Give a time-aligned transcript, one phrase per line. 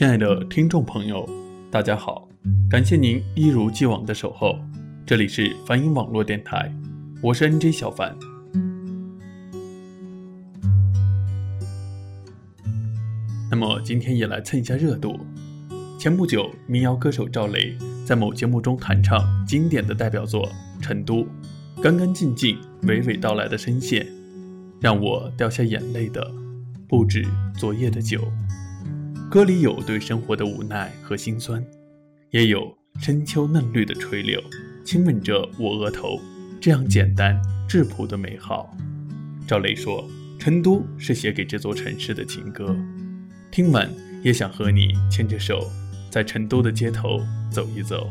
[0.00, 1.28] 亲爱的听众朋友，
[1.70, 2.26] 大家好，
[2.70, 4.58] 感谢您一如既往的守候。
[5.04, 6.74] 这里是梵音网络电台，
[7.20, 8.16] 我是 NJ 小凡。
[13.50, 15.20] 那么今天也来蹭一下热度。
[15.98, 17.76] 前不久，民谣歌手赵雷
[18.06, 20.48] 在某节目中弹唱经典的代表作
[20.82, 21.16] 《成都》，
[21.82, 24.06] 干干净净、娓娓道来的声线，
[24.80, 26.26] 让我掉下眼泪的
[26.88, 27.22] 不止
[27.58, 28.18] 昨夜的酒。
[29.30, 31.64] 歌里有对生活的无奈和心酸，
[32.32, 34.42] 也有深秋嫩绿的垂柳
[34.84, 36.20] 亲吻着我额头，
[36.60, 38.76] 这样简单质朴的美好。
[39.46, 40.04] 赵雷说
[40.36, 42.76] ：“成都是写给这座城市的情歌，
[43.52, 43.88] 听完
[44.24, 45.70] 也想和你牵着手，
[46.10, 47.20] 在成都的街头
[47.52, 48.10] 走一走。”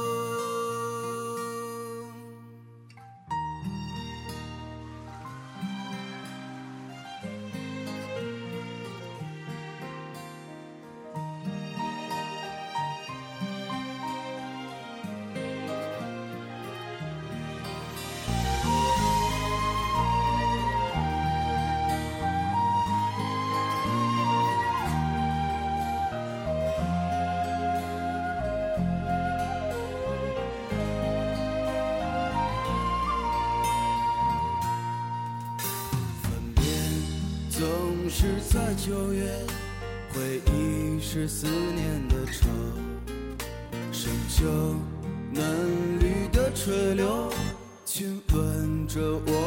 [38.83, 39.31] 九月，
[40.11, 42.47] 回忆是思念的愁。
[43.91, 44.75] 深秋
[45.31, 47.31] 嫩绿的垂柳
[47.85, 49.40] 亲吻着我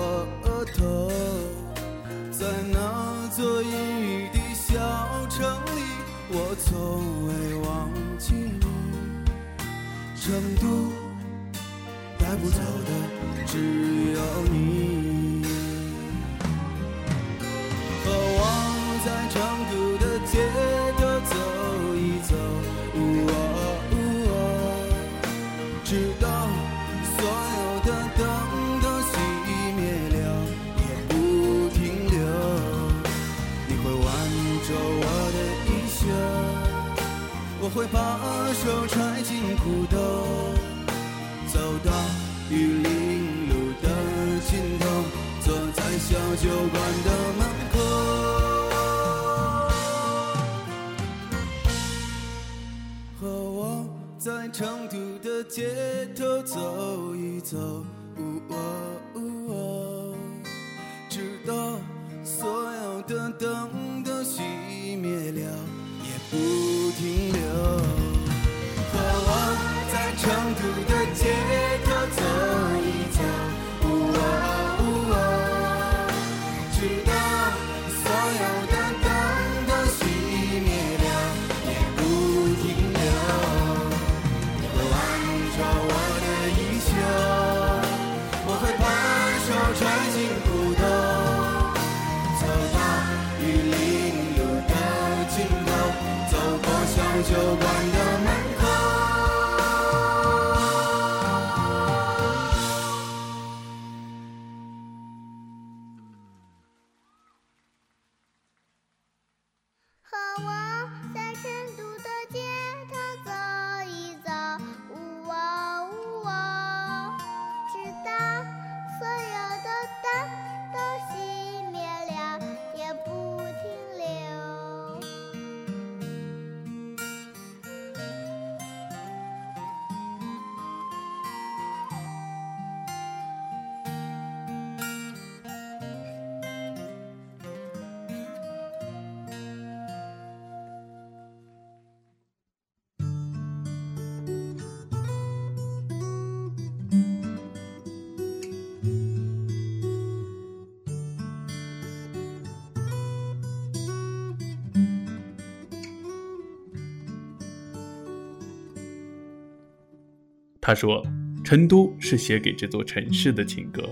[160.67, 161.07] 他说
[161.45, 163.83] ：“成都是写给这座城市的情歌，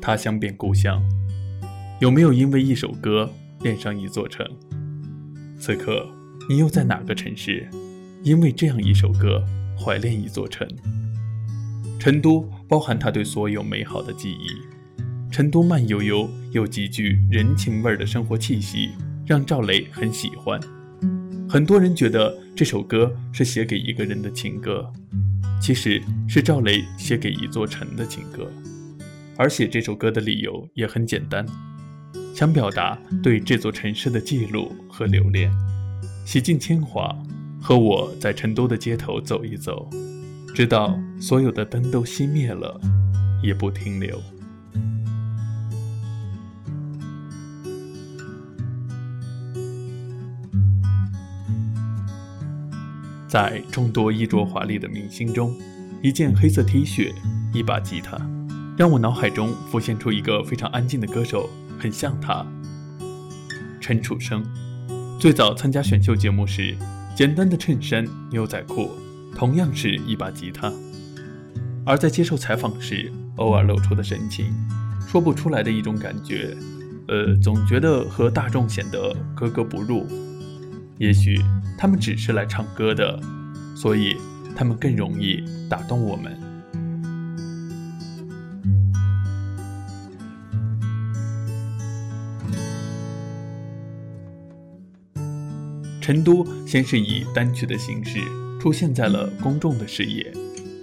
[0.00, 1.00] 他乡变故乡。
[2.00, 4.44] 有没有因为一首歌恋上一座城？
[5.60, 6.04] 此刻
[6.48, 7.68] 你又在哪个城市？
[8.24, 9.44] 因为这样一首歌
[9.78, 10.66] 怀恋一座城？
[12.00, 14.48] 成都包含他对所有美好的记忆。
[15.30, 18.90] 成都慢悠悠又极具人情味儿的生活气息，
[19.24, 20.60] 让赵雷很喜欢。
[21.48, 24.92] 很多人觉得这首歌是写给一个人的情歌。”
[25.62, 28.50] 其实是赵雷写给一座城的情歌，
[29.36, 31.46] 而写这首歌的理由也很简单，
[32.34, 35.52] 想表达对这座城市的记录和留恋。
[36.26, 37.16] 洗尽铅华，
[37.60, 39.88] 和我在成都的街头走一走，
[40.52, 42.80] 直到所有的灯都熄灭了，
[43.40, 44.20] 也不停留。
[53.32, 55.56] 在众多衣着华丽的明星中，
[56.02, 57.14] 一件黑色 T 恤，
[57.50, 58.20] 一把吉他，
[58.76, 61.48] 让我脑海中浮现出一个非常安静的歌手，
[61.78, 62.46] 很像他。
[63.80, 64.44] 陈楚生，
[65.18, 66.76] 最早参加选秀节目时，
[67.16, 68.90] 简单的衬衫、牛仔裤，
[69.34, 70.70] 同样是一把吉他；
[71.86, 74.52] 而在接受采访时，偶尔露出的神情，
[75.08, 76.54] 说不出来的一种感觉，
[77.08, 80.06] 呃，总觉得和大众显得格格不入。
[80.98, 81.40] 也许
[81.76, 83.20] 他们只是来唱歌的，
[83.74, 84.16] 所以
[84.54, 86.36] 他们更容易打动我们。
[96.00, 98.18] 成都先是以单曲的形式
[98.60, 100.32] 出现在了公众的视野，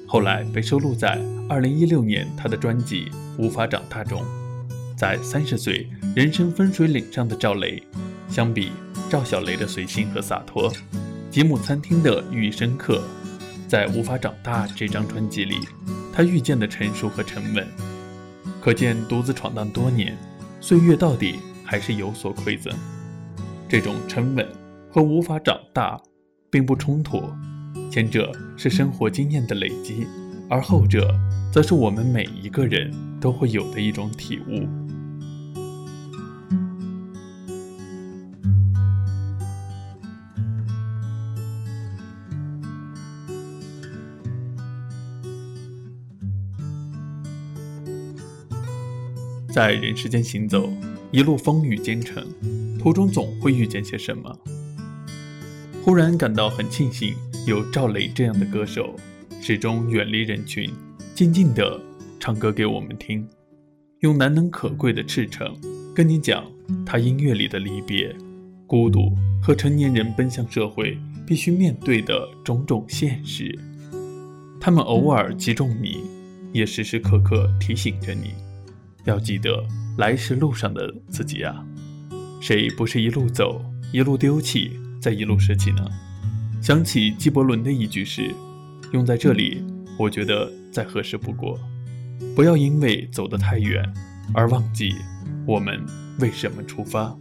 [0.08, 1.20] 后来被收录在
[1.50, 3.06] 2016年他的专辑
[3.38, 4.24] 《无法长大》中。
[4.96, 7.84] 在三十岁人生分水岭上的赵雷，
[8.30, 8.72] 相比
[9.10, 10.72] 赵小雷的随性和洒脱，
[11.32, 13.02] 吉姆餐厅的寓意深刻，
[13.68, 15.56] 在《无法长大》这张专辑里，
[16.14, 17.68] 他遇见的成熟和沉稳，
[18.62, 20.16] 可见独自闯荡多年，
[20.62, 22.72] 岁月到底还是有所馈赠。
[23.68, 24.48] 这种沉稳
[24.92, 26.00] 和无法长大
[26.52, 27.24] 并不冲突，
[27.90, 30.06] 前者是生活经验的累积，
[30.48, 31.12] 而后者
[31.52, 34.68] 则是我们每一个人都会有的一种体悟。
[49.52, 50.72] 在人世间行走，
[51.12, 52.24] 一路风雨兼程，
[52.78, 54.40] 途中总会遇见些什么。
[55.84, 57.16] 忽然感到很庆幸，
[57.48, 58.96] 有赵雷这样的歌手，
[59.42, 60.72] 始终远离人群，
[61.16, 61.82] 静静地
[62.20, 63.28] 唱歌给我们听，
[64.02, 65.58] 用难能可贵的赤诚
[65.96, 66.46] 跟你讲
[66.86, 68.16] 他音乐里的离别、
[68.68, 73.58] 孤独和成年人奔向社会必须面对的种种现实。
[74.62, 76.04] 他们偶尔击中你，
[76.54, 78.36] 也时时刻刻提醒着你。
[79.10, 79.66] 要记得
[79.98, 81.66] 来时路上的自己啊，
[82.40, 83.60] 谁不是一路走，
[83.92, 85.86] 一路丢弃，再一路拾起呢？
[86.62, 88.34] 想起纪伯伦的一句诗，
[88.94, 89.64] 用在这里，
[89.98, 91.60] 我觉得再合适不过。
[92.36, 93.84] 不要因为走得太远，
[94.34, 94.94] 而忘记
[95.48, 95.84] 我们
[96.20, 97.18] 为什么出发。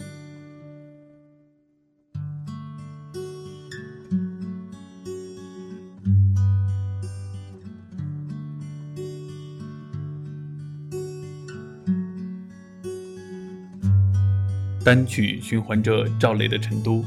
[14.88, 17.02] 单曲循环着赵雷的《成都》，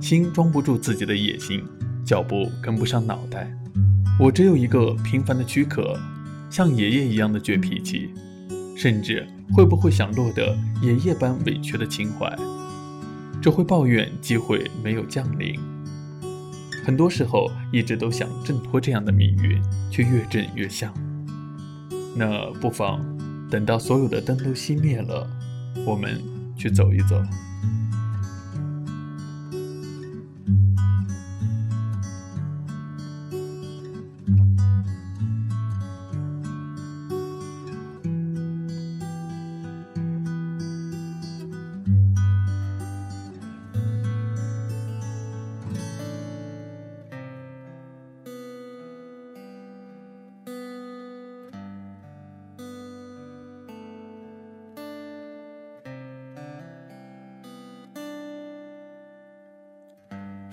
[0.00, 1.60] 心装不住自己的野心，
[2.04, 3.52] 脚步跟不上脑袋。
[4.16, 5.98] 我只有一个平凡的躯壳，
[6.48, 8.10] 像爷爷一样的倔脾气，
[8.76, 12.32] 甚至会不会想落得爷爷般委屈的情怀？
[13.42, 15.58] 只会抱怨机会没有降临。
[16.84, 20.94] 很多时候，一直都想挣脱这样的命运，却越挣越像。
[22.14, 23.04] 那不妨
[23.50, 25.28] 等到所有的灯都熄灭了，
[25.84, 26.22] 我们
[26.60, 27.16] 去走一走。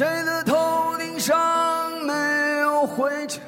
[0.00, 1.36] 谁的头顶上
[2.06, 2.14] 没
[2.62, 3.42] 有灰尘？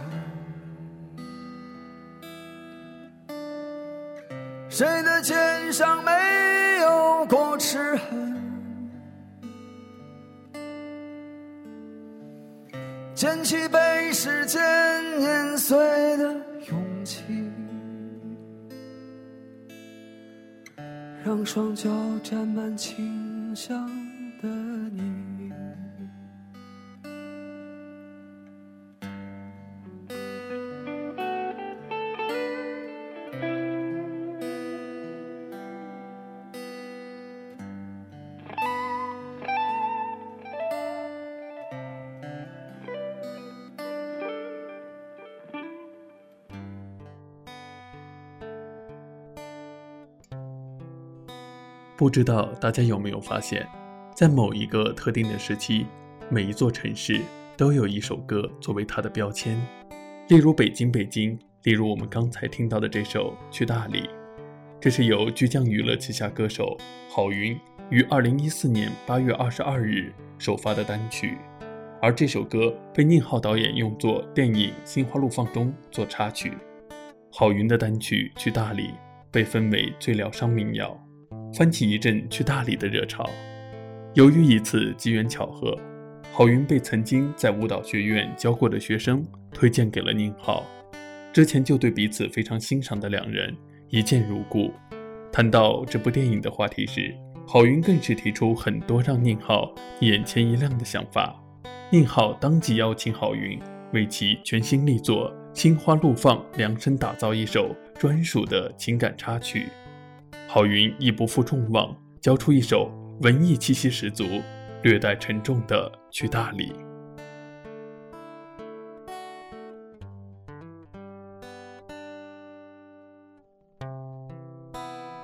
[4.68, 6.10] 谁的肩上没
[6.82, 8.36] 有过齿痕？
[13.14, 14.60] 捡起被时间
[15.18, 15.78] 碾碎
[16.18, 16.34] 的
[16.68, 17.22] 勇气，
[21.24, 21.88] 让双脚
[22.22, 23.88] 沾满清香
[24.42, 24.48] 的
[24.90, 25.21] 你。
[52.02, 53.64] 不知道大家有没有发现，
[54.12, 55.86] 在某一个特定的时期，
[56.28, 57.20] 每一座城市
[57.56, 59.56] 都有一首歌作为它的标签。
[60.26, 64.00] 例如北京，北京；例如我们刚才听到的这首《去大理》。
[64.80, 66.76] 这是由巨匠娱乐旗下歌手
[67.08, 67.56] 郝云
[67.88, 71.38] 于二零一四年八月二十二日首发的单曲，
[72.00, 76.52] 而这首歌被宁浩导演用作电影《心花怒放》中做插曲。
[77.30, 78.88] 郝云的单曲《去大理》
[79.30, 81.00] 被分为最疗伤民谣，
[81.54, 83.28] 翻起一阵去大理的热潮。
[84.14, 85.76] 由于一次机缘巧合，
[86.32, 90.64] 郝云被曾经在舞蹈学院教过的学生推荐给了宁浩。
[91.32, 93.54] 之前就对彼此非常欣赏的两人。
[93.88, 94.72] 一见如故。
[95.30, 97.14] 谈到这部电影的话题时，
[97.46, 101.38] 郝云更是提出很多让宁浩眼前一亮的想法。
[101.90, 103.60] 宁浩当即邀请郝云
[103.92, 109.66] 为其全新力作《心花怒放》量身打造一首专属的情感插曲。
[110.54, 112.92] 郝云亦不负众望，交出一首
[113.22, 114.26] 文艺气息十足、
[114.82, 116.74] 略带沉重的《去大理》。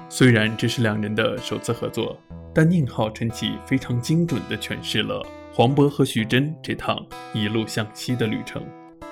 [0.09, 2.19] 虽然这是两人的首次合作，
[2.55, 8.63] 但宁浩陈其非常精准地诠释了黄渤和徐峥这趟一路向西的旅程，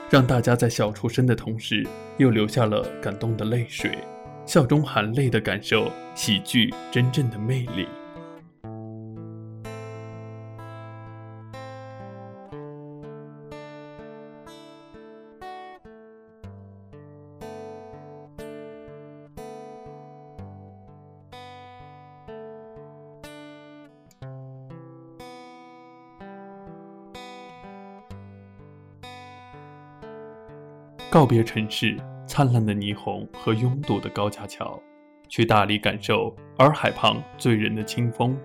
[0.08, 3.98] 让大家在笑出声的同时，又流下了感动的泪水，
[4.46, 7.86] 笑中含泪的感受喜剧真正的魅力。
[31.10, 31.96] 告别城市
[32.36, 34.78] 灿烂的霓虹和拥堵的高架桥，
[35.26, 38.36] 去大理感受洱海旁醉人的清风，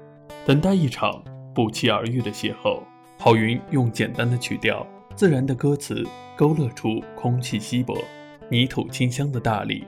[0.46, 1.22] 等待一场
[1.54, 2.82] 不期而遇的邂逅。
[3.20, 8.02] 郝云用简单的曲调、自然的歌词，勾勒出空气稀薄、
[8.50, 9.84] 泥土清香的大理，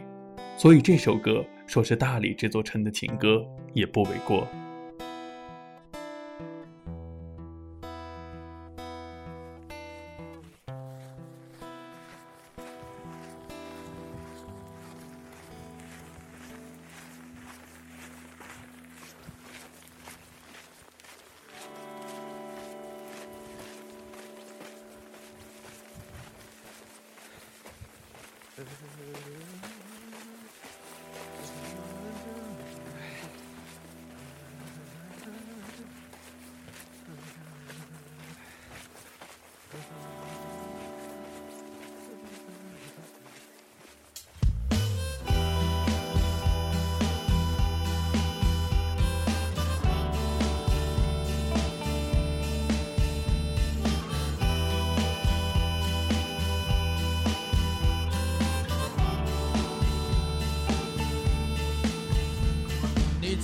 [0.57, 4.45] 所以这首歌说是大理这座城的情歌，也不为过。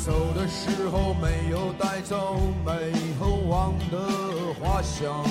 [0.05, 3.99] 走的时候没有带走美猴王的
[4.59, 5.23] 花香，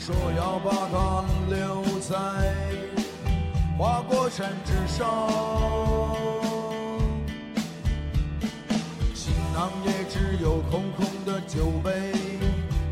[0.00, 2.16] 说要把它留在
[3.76, 5.06] 花果山之上，
[9.14, 12.12] 行囊也只有空空的酒杯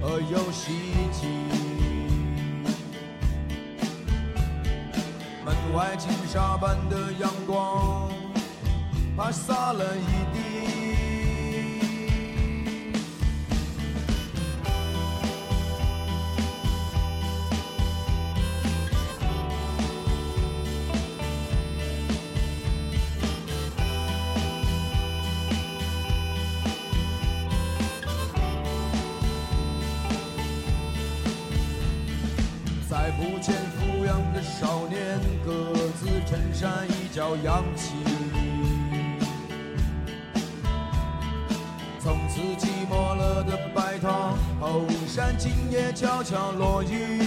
[0.02, 1.65] 和游戏机。
[5.46, 8.10] 门外金沙般的阳光，
[9.16, 10.00] 它洒了一
[10.34, 10.56] 地。
[32.90, 33.54] 再不见
[34.06, 37.94] 富养的少年，格子衬衫一角扬起。
[41.98, 47.20] 从此寂寞了的白塔，后山今夜悄悄落雨。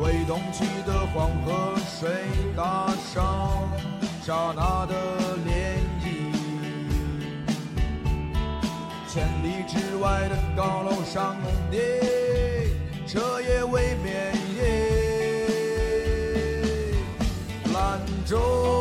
[0.00, 2.10] 未动去的黄河水
[2.56, 3.68] 打上
[4.20, 4.96] 刹那的
[5.46, 6.34] 涟漪。
[9.06, 11.36] 千里之外的高楼上
[11.70, 12.29] 的
[13.12, 14.62] 彻夜未眠夜，
[17.74, 18.79] 兰州。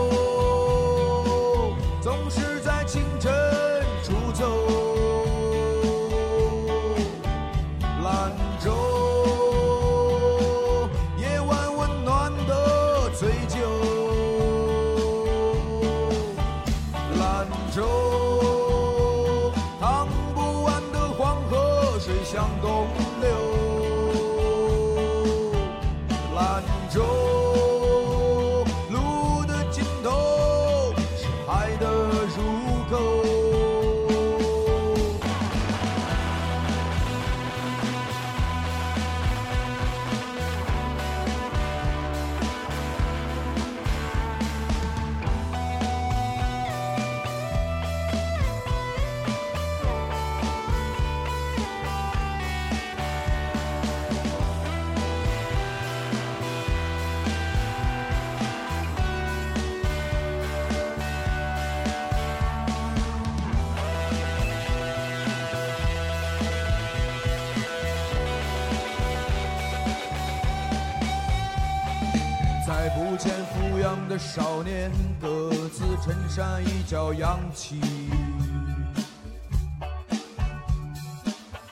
[73.20, 77.82] 见富养的少年，各自衬衫一角扬起。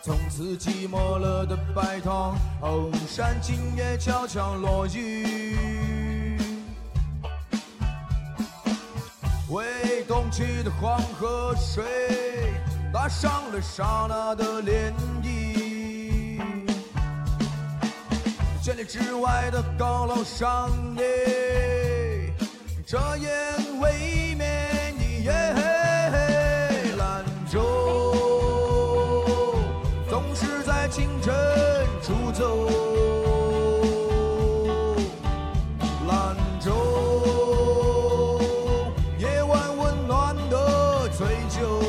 [0.01, 6.37] 从此寂寞了的白头，红山今夜悄悄落雨。
[9.49, 11.81] 为东去的黄河水，
[12.91, 14.91] 打上了刹那的涟
[15.23, 15.46] 漪。
[18.67, 22.33] 千里之外的高楼上，耶，
[22.85, 23.31] 遮掩
[23.79, 25.31] 未眠的夜。
[26.97, 28.13] 兰州
[30.09, 31.33] 总是在清晨
[32.03, 32.67] 出走，
[36.05, 38.41] 兰州
[39.17, 41.79] 夜晚温暖的醉酒，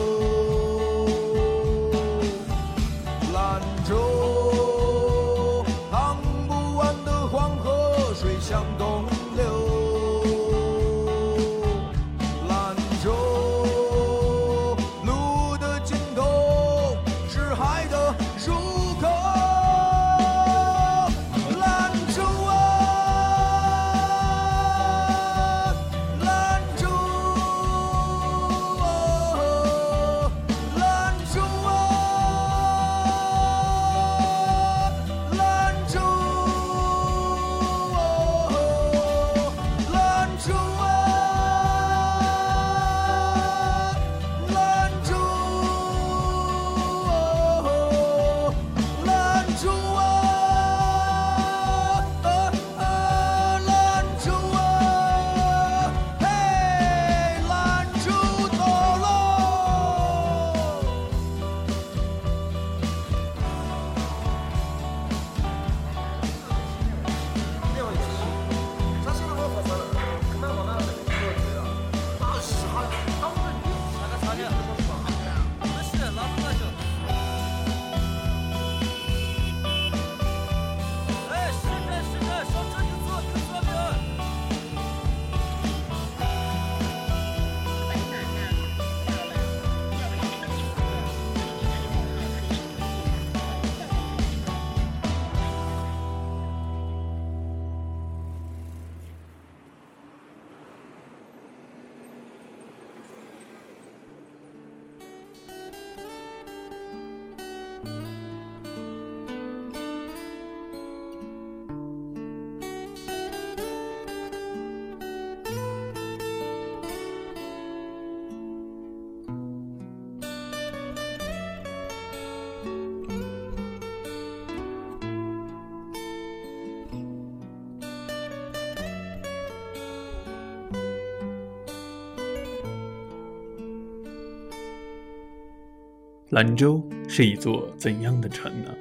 [136.38, 138.72] 兰州是一座怎样的城呢？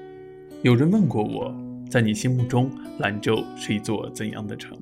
[0.61, 1.51] 有人问过我，
[1.89, 4.77] 在你心目中，兰州是一座怎样的城？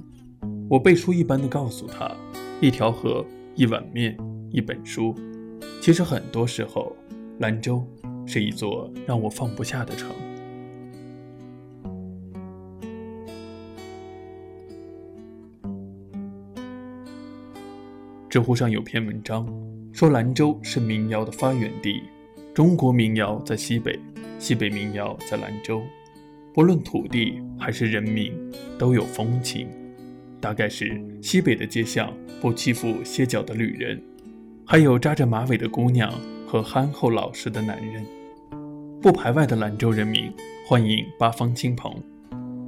[0.70, 2.14] 我背书一般的告诉他：
[2.60, 4.18] 一条河，一碗面，
[4.52, 5.16] 一本书。
[5.80, 6.94] 其实很多时候，
[7.40, 7.82] 兰州
[8.26, 10.10] 是一座让我放不下的城。
[18.30, 19.48] 知乎上有篇文章
[19.94, 22.02] 说，兰州是民谣的发源地。
[22.56, 24.00] 中国民谣在西北，
[24.40, 25.84] 西北民谣在兰州。
[26.54, 28.32] 不论土地还是人民，
[28.80, 29.68] 都有风情。
[30.40, 34.02] 大概是西北的街巷不欺负歇脚的旅人，
[34.66, 36.10] 还有扎着马尾的姑娘
[36.48, 38.06] 和憨厚老实的男人。
[39.02, 40.32] 不排外的兰州人民
[40.66, 41.94] 欢迎八方亲朋，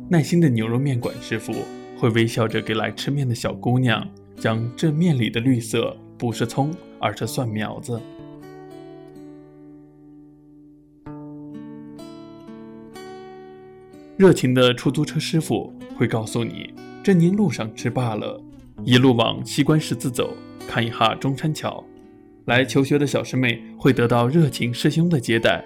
[0.10, 1.54] 耐心的牛肉面馆师傅
[1.97, 7.97] 会微笑着给来吃面的小姑娘讲这面里的绿色不是葱，而是蒜苗子。
[14.18, 18.42] 热情的出租车师傅会告诉你，这年路上吃罢了，
[18.84, 20.36] 一路往西关十字走，
[20.68, 21.84] 看一下中山桥。
[22.46, 25.64] 来求学的小师妹会得到热情师兄的接待。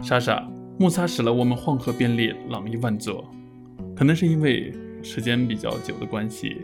[0.00, 0.44] 莎莎，
[0.80, 3.24] 木擦使了我们黄河便利朗逸万座。
[3.94, 6.56] 可能是因为时间比较久的关系，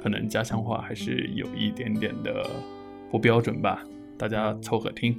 [0.00, 2.48] 可能家乡话还是有一点点的
[3.10, 3.82] 不标准吧，
[4.16, 5.18] 大家凑合听。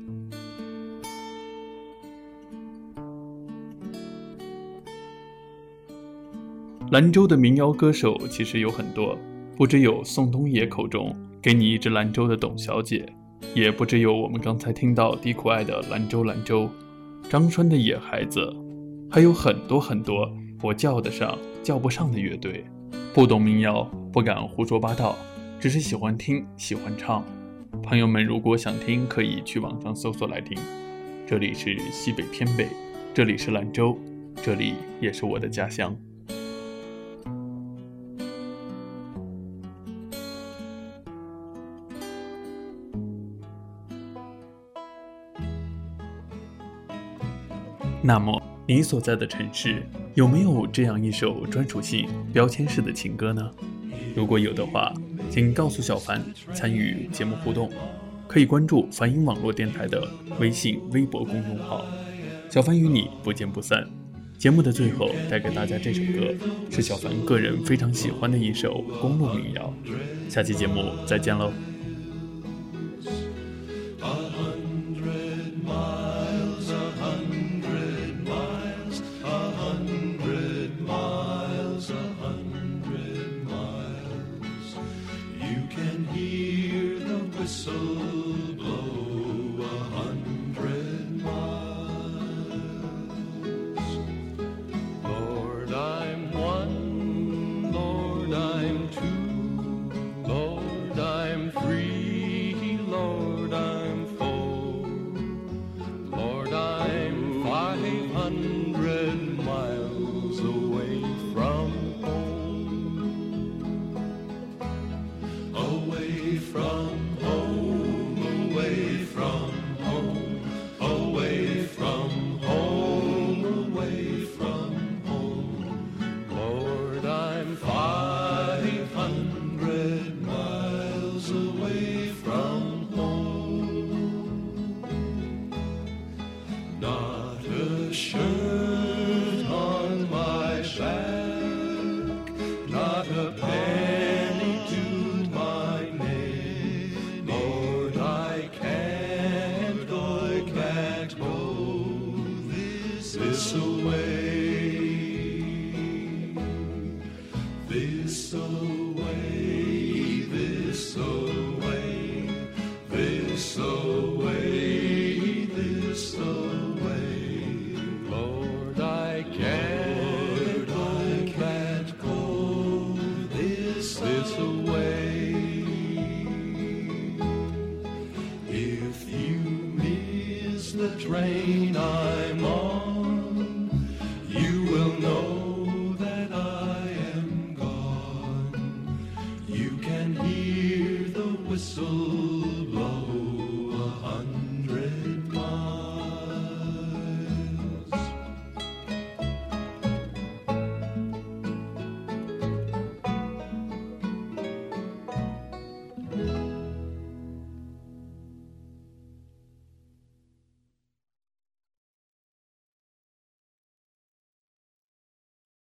[6.91, 9.15] 兰州的民谣歌手其实有很多，
[9.55, 13.05] 不只有宋冬野口中给你一支兰州的董小姐。
[13.53, 16.63] 也不只有我们刚才听到低苦爱的《兰州兰州》，
[17.29, 18.51] 张川的野孩子，
[19.07, 20.27] 还有很多很多
[20.63, 22.65] 我叫得上叫不上的乐队。
[23.13, 25.15] 不懂民谣，不敢胡说八道，
[25.59, 27.23] 只是喜欢听喜欢唱。
[27.83, 30.57] 朋友们如果想听，可以去网上搜索来听。
[31.27, 32.67] 这里是西北偏北，
[33.13, 33.95] 这里是兰州，
[34.41, 35.95] 这里也是我的家乡。
[48.09, 49.83] 那么，你所在的城市
[50.15, 53.51] 有没有这样一首专属性标签式的情歌呢？
[54.15, 54.91] 如果有的话，
[55.29, 56.19] 请告诉小凡
[56.51, 57.69] 参与节目互动，
[58.27, 60.07] 可以关注梵音网络电台的
[60.39, 61.85] 微信、微博公众号。
[62.49, 63.87] 小凡与你不见不散。
[64.39, 66.33] 节目的最后，带给大家这首歌，
[66.71, 69.71] 是小凡个人非常喜欢的一首公路民谣。
[70.27, 71.53] 下期节目再见喽。